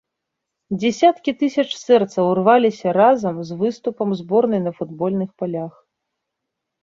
[0.79, 5.73] Дзясяткі тысяч сэрцаў рваліся разам з выступам зборнай на футбольных палях.